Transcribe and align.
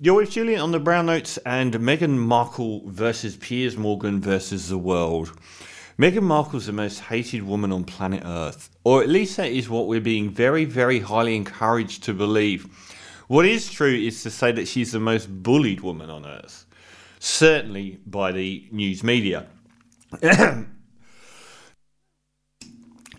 You're 0.00 0.16
with 0.16 0.32
Julian 0.32 0.60
on 0.60 0.72
the 0.72 0.80
Brown 0.80 1.06
Notes 1.06 1.38
and 1.46 1.72
Meghan 1.74 2.18
Markle 2.18 2.82
versus 2.84 3.36
Piers 3.36 3.76
Morgan 3.76 4.20
versus 4.20 4.68
the 4.68 4.76
world. 4.76 5.32
Meghan 5.96 6.24
Markle's 6.24 6.66
the 6.66 6.72
most 6.72 6.98
hated 6.98 7.44
woman 7.44 7.70
on 7.70 7.84
planet 7.84 8.24
Earth, 8.26 8.70
or 8.82 9.04
at 9.04 9.08
least 9.08 9.36
that 9.36 9.52
is 9.52 9.68
what 9.70 9.86
we're 9.86 10.00
being 10.00 10.30
very, 10.30 10.64
very 10.64 10.98
highly 10.98 11.36
encouraged 11.36 12.02
to 12.02 12.12
believe. 12.12 12.66
What 13.28 13.46
is 13.46 13.70
true 13.70 13.94
is 13.94 14.24
to 14.24 14.30
say 14.30 14.50
that 14.50 14.66
she's 14.66 14.90
the 14.90 14.98
most 14.98 15.26
bullied 15.26 15.80
woman 15.80 16.10
on 16.10 16.26
Earth, 16.26 16.66
certainly 17.20 18.00
by 18.04 18.32
the 18.32 18.66
news 18.72 19.04
media. 19.04 19.46
and 20.22 20.66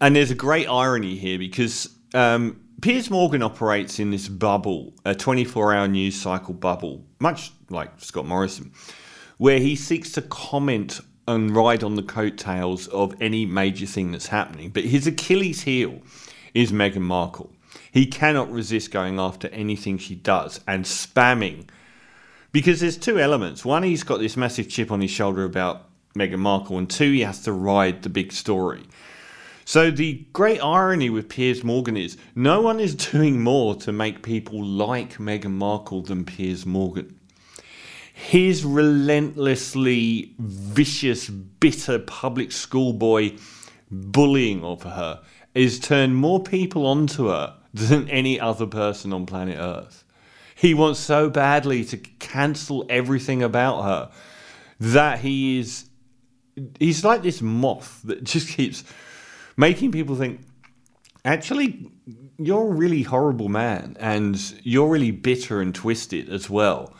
there's 0.00 0.30
a 0.30 0.34
great 0.34 0.68
irony 0.68 1.18
here 1.18 1.38
because 1.38 1.90
um, 2.14 2.62
Piers 2.82 3.10
Morgan 3.10 3.42
operates 3.42 4.00
in 4.00 4.10
this 4.10 4.26
bubble, 4.26 4.92
a 5.04 5.14
24 5.14 5.72
hour 5.72 5.86
news 5.86 6.20
cycle 6.20 6.52
bubble, 6.52 7.04
much 7.20 7.52
like 7.70 7.92
Scott 7.98 8.26
Morrison, 8.26 8.72
where 9.38 9.60
he 9.60 9.76
seeks 9.76 10.10
to 10.10 10.22
comment 10.22 11.00
and 11.28 11.54
ride 11.54 11.84
on 11.84 11.94
the 11.94 12.02
coattails 12.02 12.88
of 12.88 13.14
any 13.22 13.46
major 13.46 13.86
thing 13.86 14.10
that's 14.10 14.26
happening. 14.26 14.70
But 14.70 14.82
his 14.82 15.06
Achilles 15.06 15.62
heel 15.62 16.02
is 16.54 16.72
Meghan 16.72 17.02
Markle. 17.02 17.52
He 17.92 18.04
cannot 18.04 18.50
resist 18.50 18.90
going 18.90 19.20
after 19.20 19.46
anything 19.50 19.96
she 19.96 20.16
does 20.16 20.58
and 20.66 20.84
spamming. 20.84 21.68
Because 22.50 22.80
there's 22.80 22.96
two 22.96 23.20
elements. 23.20 23.64
One, 23.64 23.84
he's 23.84 24.02
got 24.02 24.18
this 24.18 24.36
massive 24.36 24.68
chip 24.68 24.90
on 24.90 25.00
his 25.00 25.12
shoulder 25.12 25.44
about 25.44 25.88
Meghan 26.16 26.40
Markle, 26.40 26.78
and 26.78 26.90
two, 26.90 27.12
he 27.12 27.20
has 27.20 27.44
to 27.44 27.52
ride 27.52 28.02
the 28.02 28.08
big 28.08 28.32
story. 28.32 28.82
So 29.64 29.90
the 29.90 30.26
great 30.32 30.60
irony 30.60 31.10
with 31.10 31.28
Piers 31.28 31.62
Morgan 31.62 31.96
is 31.96 32.16
no 32.34 32.60
one 32.60 32.80
is 32.80 32.94
doing 32.94 33.42
more 33.42 33.74
to 33.76 33.92
make 33.92 34.22
people 34.22 34.64
like 34.64 35.18
Meghan 35.18 35.52
Markle 35.52 36.02
than 36.02 36.24
Piers 36.24 36.66
Morgan. 36.66 37.18
His 38.12 38.64
relentlessly 38.64 40.34
vicious, 40.38 41.28
bitter 41.28 41.98
public 41.98 42.52
schoolboy 42.52 43.38
bullying 43.90 44.64
of 44.64 44.82
her 44.82 45.22
has 45.54 45.78
turned 45.78 46.16
more 46.16 46.42
people 46.42 46.86
onto 46.86 47.28
her 47.28 47.56
than 47.74 48.08
any 48.08 48.38
other 48.38 48.66
person 48.66 49.12
on 49.12 49.26
planet 49.26 49.58
Earth. 49.58 50.04
He 50.54 50.74
wants 50.74 51.00
so 51.00 51.30
badly 51.30 51.84
to 51.86 51.96
cancel 51.96 52.86
everything 52.88 53.42
about 53.42 53.82
her 53.82 54.10
that 54.78 55.20
he 55.20 55.58
is 55.58 55.86
he's 56.78 57.04
like 57.04 57.22
this 57.22 57.40
moth 57.40 58.02
that 58.04 58.24
just 58.24 58.48
keeps 58.48 58.84
making 59.56 59.92
people 59.92 60.16
think, 60.16 60.40
actually, 61.24 61.90
you're 62.38 62.68
a 62.68 62.74
really 62.74 63.02
horrible 63.02 63.48
man 63.48 63.96
and 64.00 64.54
you're 64.62 64.88
really 64.88 65.10
bitter 65.10 65.60
and 65.60 65.74
twisted 65.74 66.28
as 66.28 66.50
well. 66.50 66.94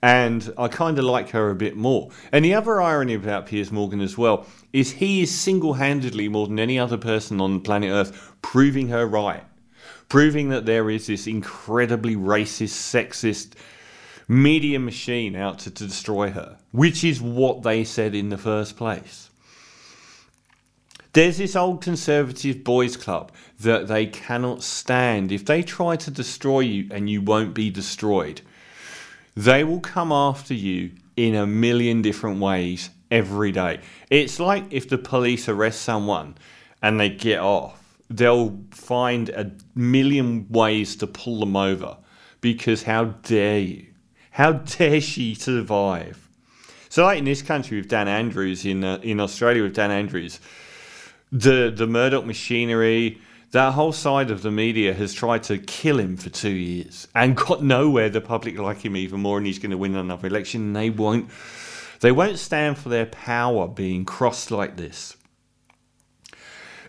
And 0.00 0.52
I 0.56 0.68
kind 0.68 0.98
of 0.98 1.04
like 1.04 1.30
her 1.30 1.50
a 1.50 1.56
bit 1.56 1.76
more. 1.76 2.10
And 2.30 2.44
the 2.44 2.54
other 2.54 2.80
irony 2.80 3.14
about 3.14 3.46
Piers 3.46 3.72
Morgan 3.72 4.00
as 4.00 4.16
well 4.16 4.46
is 4.72 4.92
he 4.92 5.22
is 5.22 5.36
single 5.36 5.74
handedly, 5.74 6.28
more 6.28 6.46
than 6.46 6.60
any 6.60 6.78
other 6.78 6.96
person 6.96 7.40
on 7.40 7.60
planet 7.60 7.90
Earth, 7.90 8.32
proving 8.40 8.88
her 8.88 9.06
right. 9.06 9.42
Proving 10.08 10.50
that 10.50 10.66
there 10.66 10.88
is 10.88 11.08
this 11.08 11.26
incredibly 11.26 12.14
racist, 12.14 12.76
sexist 12.76 13.54
media 14.28 14.78
machine 14.78 15.34
out 15.34 15.58
to, 15.60 15.70
to 15.70 15.86
destroy 15.86 16.30
her, 16.30 16.58
which 16.70 17.02
is 17.02 17.20
what 17.20 17.62
they 17.62 17.82
said 17.82 18.14
in 18.14 18.28
the 18.28 18.38
first 18.38 18.76
place. 18.76 19.27
There's 21.12 21.38
this 21.38 21.56
old 21.56 21.82
conservative 21.82 22.62
boys' 22.64 22.96
club 22.96 23.32
that 23.60 23.88
they 23.88 24.06
cannot 24.06 24.62
stand. 24.62 25.32
If 25.32 25.44
they 25.44 25.62
try 25.62 25.96
to 25.96 26.10
destroy 26.10 26.60
you 26.60 26.88
and 26.90 27.08
you 27.08 27.22
won't 27.22 27.54
be 27.54 27.70
destroyed, 27.70 28.42
they 29.34 29.64
will 29.64 29.80
come 29.80 30.12
after 30.12 30.54
you 30.54 30.90
in 31.16 31.34
a 31.34 31.46
million 31.46 32.02
different 32.02 32.40
ways 32.40 32.90
every 33.10 33.52
day. 33.52 33.80
It's 34.10 34.38
like 34.38 34.64
if 34.70 34.88
the 34.88 34.98
police 34.98 35.48
arrest 35.48 35.82
someone 35.82 36.36
and 36.82 37.00
they 37.00 37.08
get 37.08 37.40
off, 37.40 37.82
they'll 38.10 38.58
find 38.70 39.28
a 39.30 39.50
million 39.74 40.46
ways 40.50 40.96
to 40.96 41.06
pull 41.06 41.40
them 41.40 41.56
over 41.56 41.96
because 42.40 42.82
how 42.82 43.04
dare 43.04 43.58
you? 43.58 43.86
How 44.30 44.52
dare 44.78 45.00
she 45.00 45.34
survive? 45.34 46.28
So, 46.88 47.04
like 47.04 47.18
in 47.18 47.24
this 47.24 47.42
country 47.42 47.78
with 47.78 47.88
Dan 47.88 48.08
Andrews, 48.08 48.64
in 48.64 48.82
uh, 48.82 48.98
in 49.02 49.20
Australia 49.20 49.62
with 49.62 49.74
Dan 49.74 49.90
Andrews, 49.90 50.40
the 51.32 51.72
the 51.74 51.86
Murdoch 51.86 52.24
machinery, 52.24 53.20
that 53.50 53.72
whole 53.72 53.92
side 53.92 54.30
of 54.30 54.42
the 54.42 54.50
media 54.50 54.92
has 54.92 55.14
tried 55.14 55.42
to 55.44 55.58
kill 55.58 55.98
him 55.98 56.16
for 56.16 56.30
two 56.30 56.50
years 56.50 57.08
and 57.14 57.36
got 57.36 57.62
nowhere. 57.62 58.10
The 58.10 58.20
public 58.20 58.58
like 58.58 58.84
him 58.84 58.96
even 58.96 59.20
more, 59.20 59.38
and 59.38 59.46
he's 59.46 59.58
going 59.58 59.70
to 59.70 59.78
win 59.78 59.96
another 59.96 60.28
election. 60.28 60.62
And 60.62 60.76
they 60.76 60.90
won't. 60.90 61.30
They 62.00 62.12
won't 62.12 62.38
stand 62.38 62.78
for 62.78 62.90
their 62.90 63.06
power 63.06 63.66
being 63.66 64.04
crossed 64.04 64.52
like 64.52 64.76
this. 64.76 65.16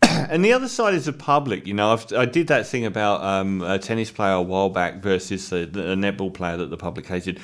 and 0.02 0.44
the 0.44 0.52
other 0.52 0.68
side 0.68 0.94
is 0.94 1.06
the 1.06 1.12
public. 1.12 1.66
You 1.66 1.74
know, 1.74 1.92
I've, 1.92 2.12
i 2.12 2.24
did 2.24 2.46
that 2.48 2.66
thing 2.66 2.86
about 2.86 3.22
um, 3.22 3.62
a 3.62 3.78
tennis 3.78 4.10
player 4.10 4.32
a 4.32 4.42
while 4.42 4.70
back 4.70 5.02
versus 5.02 5.52
a, 5.52 5.62
a 5.62 5.96
netball 5.96 6.32
player 6.32 6.56
that 6.56 6.70
the 6.70 6.76
public 6.76 7.06
hated. 7.06 7.40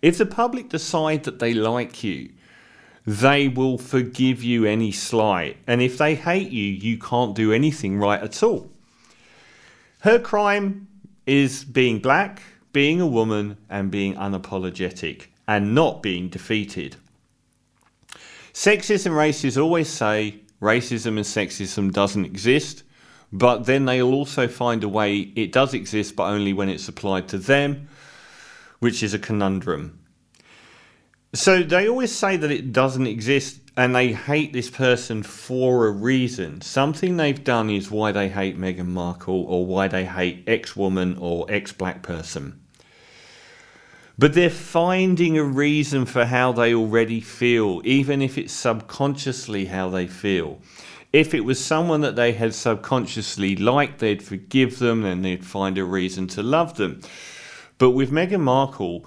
If 0.00 0.18
the 0.18 0.26
public 0.26 0.68
decide 0.68 1.24
that 1.24 1.38
they 1.38 1.54
like 1.54 2.02
you, 2.04 2.30
they 3.06 3.48
will 3.48 3.78
forgive 3.78 4.42
you 4.42 4.64
any 4.64 4.92
slight. 4.92 5.58
And 5.66 5.82
if 5.82 5.98
they 5.98 6.14
hate 6.14 6.50
you, 6.50 6.64
you 6.64 6.98
can't 6.98 7.34
do 7.34 7.52
anything 7.52 7.98
right 7.98 8.22
at 8.22 8.42
all. 8.42 8.70
Her 10.00 10.18
crime 10.18 10.88
is 11.26 11.64
being 11.64 11.98
black, 11.98 12.42
being 12.72 13.00
a 13.00 13.06
woman, 13.06 13.56
and 13.68 13.90
being 13.90 14.14
unapologetic 14.14 15.26
and 15.46 15.74
not 15.74 16.02
being 16.02 16.28
defeated. 16.28 16.96
Sexists 18.52 19.06
and 19.06 19.14
racists 19.14 19.60
always 19.60 19.88
say 19.88 20.40
racism 20.60 21.16
and 21.16 21.20
sexism 21.20 21.92
doesn't 21.92 22.24
exist, 22.24 22.82
but 23.32 23.66
then 23.66 23.84
they'll 23.84 24.14
also 24.14 24.46
find 24.46 24.84
a 24.84 24.88
way 24.88 25.32
it 25.34 25.52
does 25.52 25.74
exist, 25.74 26.16
but 26.16 26.24
only 26.24 26.52
when 26.52 26.68
it's 26.68 26.88
applied 26.88 27.28
to 27.28 27.38
them, 27.38 27.88
which 28.78 29.02
is 29.02 29.12
a 29.12 29.18
conundrum. 29.18 29.98
So 31.34 31.64
they 31.64 31.88
always 31.88 32.14
say 32.14 32.36
that 32.36 32.52
it 32.52 32.72
doesn't 32.72 33.08
exist 33.08 33.60
and 33.76 33.92
they 33.92 34.12
hate 34.12 34.52
this 34.52 34.70
person 34.70 35.24
for 35.24 35.88
a 35.88 35.90
reason. 35.90 36.60
Something 36.60 37.16
they've 37.16 37.42
done 37.42 37.70
is 37.70 37.90
why 37.90 38.12
they 38.12 38.28
hate 38.28 38.56
Meghan 38.56 38.86
Markle 38.86 39.42
or 39.42 39.66
why 39.66 39.88
they 39.88 40.04
hate 40.04 40.44
X 40.46 40.76
woman 40.76 41.18
or 41.18 41.50
X 41.50 41.72
black 41.72 42.02
person. 42.04 42.60
But 44.16 44.34
they're 44.34 44.48
finding 44.48 45.36
a 45.36 45.42
reason 45.42 46.06
for 46.06 46.24
how 46.24 46.52
they 46.52 46.72
already 46.72 47.20
feel, 47.20 47.82
even 47.84 48.22
if 48.22 48.38
it's 48.38 48.52
subconsciously 48.52 49.64
how 49.64 49.88
they 49.88 50.06
feel. 50.06 50.60
If 51.12 51.34
it 51.34 51.40
was 51.40 51.64
someone 51.64 52.02
that 52.02 52.14
they 52.14 52.30
had 52.30 52.54
subconsciously 52.54 53.56
liked, 53.56 53.98
they'd 53.98 54.22
forgive 54.22 54.78
them 54.78 55.04
and 55.04 55.24
they'd 55.24 55.44
find 55.44 55.78
a 55.78 55.84
reason 55.84 56.28
to 56.28 56.44
love 56.44 56.76
them. 56.76 57.00
But 57.78 57.90
with 57.90 58.12
Meghan 58.12 58.40
Markle, 58.40 59.04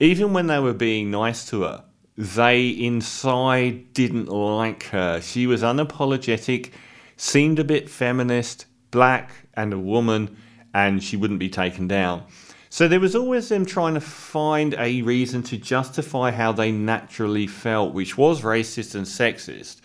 even 0.00 0.32
when 0.32 0.46
they 0.46 0.58
were 0.58 0.72
being 0.72 1.10
nice 1.10 1.44
to 1.50 1.62
her, 1.62 1.84
they 2.16 2.68
inside 2.68 3.92
didn't 3.92 4.26
like 4.26 4.84
her. 4.84 5.20
She 5.20 5.46
was 5.46 5.62
unapologetic, 5.62 6.72
seemed 7.16 7.58
a 7.58 7.64
bit 7.64 7.88
feminist, 7.88 8.64
black, 8.90 9.30
and 9.54 9.72
a 9.74 9.78
woman, 9.78 10.36
and 10.72 11.02
she 11.02 11.16
wouldn't 11.16 11.38
be 11.38 11.50
taken 11.50 11.86
down. 11.86 12.24
So 12.70 12.88
there 12.88 13.00
was 13.00 13.14
always 13.14 13.48
them 13.48 13.66
trying 13.66 13.94
to 13.94 14.00
find 14.00 14.74
a 14.78 15.02
reason 15.02 15.42
to 15.44 15.58
justify 15.58 16.30
how 16.30 16.52
they 16.52 16.72
naturally 16.72 17.46
felt, 17.46 17.92
which 17.92 18.16
was 18.16 18.42
racist 18.42 18.94
and 18.94 19.04
sexist. 19.04 19.80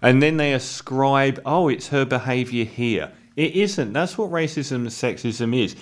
And 0.00 0.22
then 0.22 0.36
they 0.36 0.52
ascribe, 0.54 1.40
oh, 1.44 1.68
it's 1.68 1.88
her 1.88 2.04
behaviour 2.04 2.64
here. 2.64 3.12
It 3.36 3.56
isn't. 3.56 3.92
That's 3.92 4.16
what 4.16 4.30
racism 4.30 4.76
and 4.76 4.88
sexism 4.88 5.56
is 5.56 5.76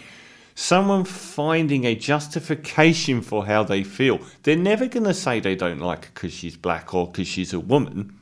someone 0.54 1.04
finding 1.04 1.84
a 1.84 1.94
justification 1.94 3.22
for 3.22 3.46
how 3.46 3.62
they 3.62 3.82
feel. 3.82 4.20
They're 4.42 4.56
never 4.56 4.86
going 4.86 5.04
to 5.04 5.14
say 5.14 5.40
they 5.40 5.56
don't 5.56 5.80
like 5.80 6.06
her 6.06 6.10
because 6.14 6.32
she's 6.32 6.56
black 6.56 6.94
or 6.94 7.06
because 7.06 7.28
she's 7.28 7.52
a 7.52 7.60
woman. 7.60 8.16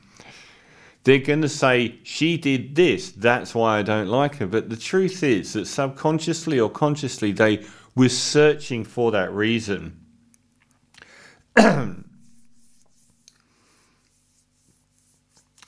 They're 1.03 1.19
going 1.19 1.41
to 1.41 1.49
say, 1.49 1.95
she 2.03 2.37
did 2.37 2.75
this, 2.75 3.11
that's 3.11 3.55
why 3.55 3.79
I 3.79 3.81
don't 3.81 4.07
like 4.07 4.35
her. 4.35 4.47
But 4.47 4.69
the 4.69 4.77
truth 4.77 5.23
is 5.23 5.53
that 5.53 5.65
subconsciously 5.65 6.59
or 6.59 6.69
consciously, 6.69 7.31
they 7.31 7.65
were 7.95 8.09
searching 8.09 8.83
for 8.83 9.11
that 9.11 9.31
reason. 9.33 9.99
um, 11.55 12.05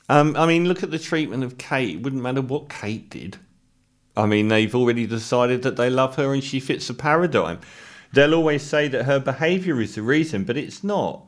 I 0.09 0.45
mean, 0.45 0.65
look 0.65 0.83
at 0.83 0.91
the 0.91 0.99
treatment 0.99 1.43
of 1.43 1.57
Kate. 1.57 1.95
It 1.95 2.03
wouldn't 2.03 2.21
matter 2.21 2.41
what 2.41 2.69
Kate 2.69 3.09
did. 3.09 3.37
I 4.15 4.25
mean, 4.25 4.49
they've 4.49 4.75
already 4.75 5.07
decided 5.07 5.63
that 5.63 5.77
they 5.77 5.89
love 5.89 6.15
her 6.15 6.33
and 6.33 6.43
she 6.43 6.59
fits 6.59 6.87
the 6.87 6.93
paradigm. 6.93 7.59
They'll 8.13 8.33
always 8.33 8.63
say 8.63 8.87
that 8.89 9.05
her 9.05 9.19
behaviour 9.19 9.79
is 9.79 9.95
the 9.95 10.01
reason, 10.01 10.43
but 10.43 10.57
it's 10.57 10.83
not. 10.83 11.27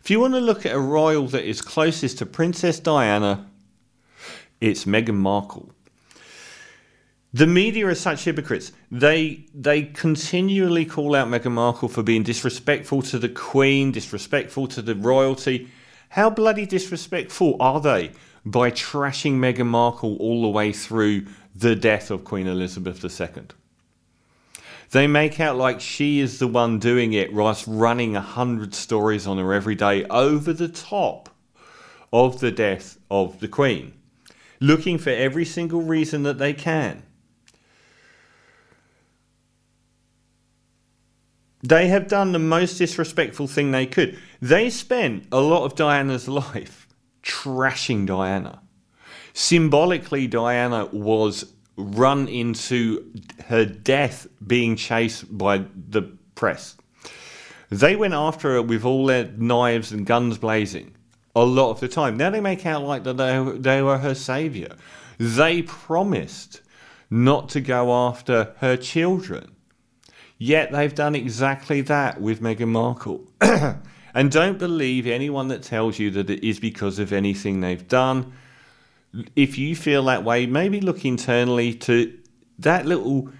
If 0.00 0.10
you 0.10 0.20
want 0.20 0.34
to 0.34 0.40
look 0.40 0.66
at 0.66 0.74
a 0.74 0.80
royal 0.80 1.26
that 1.28 1.48
is 1.48 1.62
closest 1.62 2.18
to 2.18 2.26
Princess 2.26 2.80
Diana, 2.80 3.46
it's 4.60 4.84
Meghan 4.84 5.14
Markle. 5.14 5.70
The 7.32 7.46
media 7.46 7.88
are 7.88 7.94
such 7.94 8.24
hypocrites. 8.24 8.72
They 8.90 9.46
they 9.54 9.82
continually 9.82 10.86
call 10.86 11.14
out 11.14 11.28
Meghan 11.28 11.52
Markle 11.52 11.88
for 11.88 12.02
being 12.02 12.22
disrespectful 12.22 13.02
to 13.02 13.18
the 13.18 13.28
Queen, 13.28 13.92
disrespectful 13.92 14.68
to 14.68 14.80
the 14.80 14.94
royalty. 14.94 15.68
How 16.10 16.30
bloody 16.30 16.66
disrespectful 16.66 17.56
are 17.60 17.80
they 17.80 18.12
by 18.44 18.70
trashing 18.70 19.34
Meghan 19.34 19.66
Markle 19.66 20.16
all 20.16 20.42
the 20.42 20.48
way 20.48 20.72
through 20.72 21.26
the 21.58 21.74
death 21.76 22.10
of 22.10 22.24
Queen 22.24 22.46
Elizabeth 22.46 23.04
II? 23.04 23.44
They 24.90 25.06
make 25.06 25.40
out 25.40 25.56
like 25.56 25.80
she 25.80 26.20
is 26.20 26.38
the 26.38 26.46
one 26.46 26.78
doing 26.78 27.12
it, 27.12 27.32
whilst 27.32 27.64
running 27.66 28.14
a 28.14 28.20
hundred 28.20 28.74
stories 28.74 29.26
on 29.26 29.38
her 29.38 29.52
every 29.52 29.74
day 29.74 30.04
over 30.04 30.52
the 30.52 30.68
top 30.68 31.28
of 32.12 32.40
the 32.40 32.52
death 32.52 32.98
of 33.10 33.40
the 33.40 33.48
Queen, 33.48 33.94
looking 34.60 34.98
for 34.98 35.10
every 35.10 35.44
single 35.44 35.82
reason 35.82 36.22
that 36.22 36.38
they 36.38 36.52
can. 36.52 37.02
They 41.62 41.88
have 41.88 42.06
done 42.06 42.30
the 42.30 42.38
most 42.38 42.78
disrespectful 42.78 43.48
thing 43.48 43.72
they 43.72 43.86
could. 43.86 44.18
They 44.40 44.70
spent 44.70 45.26
a 45.32 45.40
lot 45.40 45.64
of 45.64 45.74
Diana's 45.74 46.28
life 46.28 46.86
trashing 47.22 48.06
Diana. 48.06 48.62
Symbolically, 49.38 50.26
Diana 50.26 50.86
was 50.86 51.52
run 51.76 52.26
into 52.26 53.12
her 53.48 53.66
death 53.66 54.26
being 54.46 54.76
chased 54.76 55.36
by 55.36 55.58
the 55.90 56.10
press. 56.34 56.74
They 57.68 57.96
went 57.96 58.14
after 58.14 58.54
her 58.54 58.62
with 58.62 58.86
all 58.86 59.04
their 59.04 59.26
knives 59.36 59.92
and 59.92 60.06
guns 60.06 60.38
blazing 60.38 60.94
a 61.34 61.44
lot 61.44 61.70
of 61.70 61.80
the 61.80 61.88
time. 61.88 62.16
Now 62.16 62.30
they 62.30 62.40
make 62.40 62.64
out 62.64 62.82
like 62.84 63.04
that 63.04 63.18
they, 63.18 63.58
they 63.58 63.82
were 63.82 63.98
her 63.98 64.14
savior. 64.14 64.74
They 65.18 65.60
promised 65.60 66.62
not 67.10 67.50
to 67.50 67.60
go 67.60 67.92
after 67.92 68.54
her 68.60 68.78
children. 68.78 69.54
Yet 70.38 70.72
they've 70.72 70.94
done 70.94 71.14
exactly 71.14 71.82
that 71.82 72.22
with 72.22 72.40
Meghan 72.40 72.68
Markle. 72.68 73.30
and 74.14 74.30
don't 74.30 74.58
believe 74.58 75.06
anyone 75.06 75.48
that 75.48 75.62
tells 75.62 75.98
you 75.98 76.10
that 76.12 76.30
it 76.30 76.42
is 76.42 76.58
because 76.58 76.98
of 76.98 77.12
anything 77.12 77.60
they've 77.60 77.86
done. 77.86 78.32
If 79.34 79.56
you 79.58 79.74
feel 79.76 80.04
that 80.04 80.24
way, 80.24 80.46
maybe 80.46 80.80
look 80.80 81.04
internally 81.04 81.74
to 81.74 82.18
that 82.58 82.86
little 82.86 83.30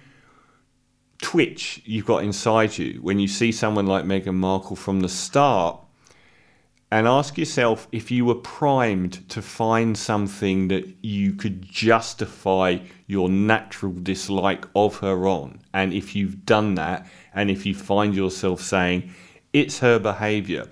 twitch 1.21 1.81
you've 1.85 2.05
got 2.05 2.23
inside 2.23 2.77
you 2.77 2.99
when 3.01 3.19
you 3.19 3.27
see 3.27 3.51
someone 3.51 3.87
like 3.87 4.05
Meghan 4.05 4.35
Markle 4.35 4.75
from 4.75 4.99
the 4.99 5.09
start 5.09 5.79
and 6.89 7.07
ask 7.07 7.37
yourself 7.37 7.87
if 7.91 8.09
you 8.11 8.23
were 8.23 8.35
primed 8.35 9.27
to 9.29 9.41
find 9.41 9.97
something 9.97 10.69
that 10.69 10.95
you 11.01 11.33
could 11.33 11.61
justify 11.61 12.77
your 13.07 13.29
natural 13.29 13.91
dislike 13.91 14.65
of 14.73 14.97
her 14.99 15.27
on. 15.27 15.59
And 15.73 15.93
if 15.93 16.15
you've 16.15 16.45
done 16.45 16.75
that, 16.75 17.05
and 17.33 17.51
if 17.51 17.65
you 17.65 17.75
find 17.75 18.15
yourself 18.15 18.61
saying 18.61 19.13
it's 19.51 19.79
her 19.79 19.99
behaviour, 19.99 20.69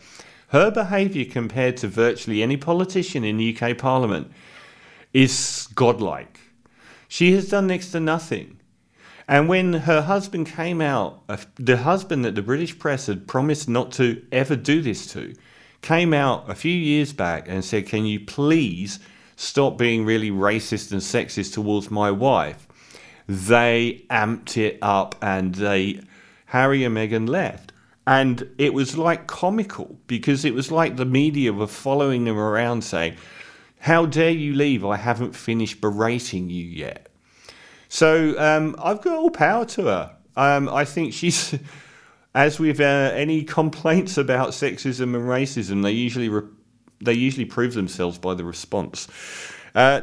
her 0.49 0.71
behaviour 0.71 1.25
compared 1.25 1.75
to 1.77 1.89
virtually 1.89 2.41
any 2.41 2.55
politician 2.55 3.25
in 3.25 3.35
the 3.35 3.55
UK 3.55 3.77
Parliament 3.77 4.31
is 5.15 5.69
godlike. 5.73 6.41
She 7.07 7.31
has 7.31 7.47
done 7.47 7.67
next 7.67 7.91
to 7.91 8.01
nothing. 8.01 8.59
And 9.29 9.47
when 9.47 9.71
her 9.71 10.01
husband 10.01 10.47
came 10.47 10.81
out, 10.81 11.23
uh, 11.29 11.37
the 11.55 11.77
husband 11.77 12.25
that 12.25 12.35
the 12.35 12.41
British 12.41 12.77
press 12.77 13.07
had 13.07 13.25
promised 13.25 13.69
not 13.69 13.93
to 13.93 14.21
ever 14.33 14.57
do 14.57 14.81
this 14.81 15.07
to, 15.13 15.33
came 15.81 16.13
out 16.13 16.49
a 16.49 16.53
few 16.53 16.73
years 16.73 17.13
back 17.13 17.47
and 17.47 17.63
said, 17.63 17.87
Can 17.87 18.05
you 18.05 18.19
please 18.19 18.99
stop 19.37 19.77
being 19.77 20.03
really 20.03 20.31
racist 20.31 20.91
and 20.91 21.01
sexist 21.01 21.53
towards 21.53 21.89
my 21.89 22.11
wife? 22.11 22.67
They 23.25 24.05
amped 24.09 24.57
it 24.57 24.77
up 24.81 25.15
and 25.21 25.55
they, 25.55 26.01
Harry 26.47 26.83
and 26.83 26.95
Meghan 26.95 27.29
left. 27.29 27.71
And 28.05 28.49
it 28.57 28.73
was 28.73 28.97
like 28.97 29.27
comical 29.27 29.97
because 30.07 30.43
it 30.43 30.53
was 30.53 30.71
like 30.71 30.97
the 30.97 31.05
media 31.05 31.53
were 31.53 31.67
following 31.67 32.25
them 32.25 32.37
around 32.37 32.83
saying, 32.83 33.15
How 33.85 34.07
dare 34.07 34.31
you 34.31 34.55
leave? 34.55 34.83
I 34.83 34.97
haven't 34.97 35.35
finished 35.35 35.79
berating 35.79 36.49
you 36.49 36.65
yet. 36.65 37.07
So 37.87 38.33
um, 38.39 38.75
I've 38.81 38.99
got 38.99 39.15
all 39.15 39.29
power 39.29 39.63
to 39.63 39.83
her. 39.83 40.15
Um, 40.35 40.67
I 40.69 40.85
think 40.85 41.13
she's 41.13 41.53
as 42.33 42.59
with 42.59 42.79
uh, 42.79 43.11
any 43.13 43.43
complaints 43.43 44.17
about 44.17 44.49
sexism 44.49 45.13
and 45.13 45.29
racism, 45.29 45.83
they 45.83 45.91
usually 45.91 46.29
re- 46.29 46.49
they 46.99 47.13
usually 47.13 47.45
prove 47.45 47.75
themselves 47.75 48.17
by 48.17 48.33
the 48.33 48.43
response. 48.43 49.07
Uh, 49.75 50.01